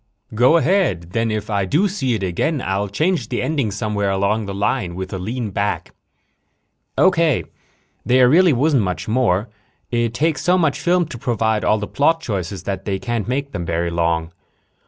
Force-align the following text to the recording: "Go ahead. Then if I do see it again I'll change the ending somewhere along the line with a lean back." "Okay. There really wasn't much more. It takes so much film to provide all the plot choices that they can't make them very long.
"Go 0.33 0.57
ahead. 0.57 1.11
Then 1.11 1.29
if 1.29 1.47
I 1.51 1.65
do 1.65 1.87
see 1.87 2.15
it 2.15 2.23
again 2.23 2.59
I'll 2.59 2.87
change 2.87 3.29
the 3.29 3.43
ending 3.43 3.69
somewhere 3.69 4.09
along 4.09 4.47
the 4.47 4.51
line 4.55 4.95
with 4.95 5.13
a 5.13 5.19
lean 5.19 5.51
back." 5.51 5.93
"Okay. 6.97 7.43
There 8.03 8.27
really 8.27 8.51
wasn't 8.51 8.81
much 8.81 9.07
more. 9.07 9.47
It 9.91 10.15
takes 10.15 10.41
so 10.41 10.57
much 10.57 10.79
film 10.79 11.05
to 11.05 11.19
provide 11.19 11.63
all 11.63 11.77
the 11.77 11.85
plot 11.85 12.19
choices 12.19 12.63
that 12.63 12.85
they 12.85 12.97
can't 12.97 13.27
make 13.27 13.51
them 13.51 13.63
very 13.63 13.91
long. 13.91 14.31